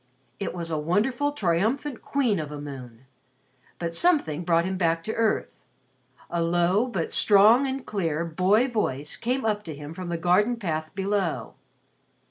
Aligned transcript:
It 0.39 0.55
was 0.55 0.71
a 0.71 0.79
wonderful, 0.79 1.31
triumphant 1.31 2.01
queen 2.01 2.39
of 2.39 2.51
a 2.51 2.59
moon. 2.59 3.05
But 3.77 3.93
something 3.93 4.43
brought 4.43 4.65
him 4.65 4.75
back 4.75 5.03
to 5.03 5.13
earth. 5.13 5.63
A 6.31 6.41
low, 6.41 6.87
but 6.87 7.11
strong 7.11 7.67
and 7.67 7.85
clear, 7.85 8.25
boy 8.25 8.67
voice 8.67 9.15
came 9.15 9.45
up 9.45 9.61
to 9.65 9.75
him 9.75 9.93
from 9.93 10.09
the 10.09 10.17
garden 10.17 10.55
path 10.55 10.89
below. 10.95 11.53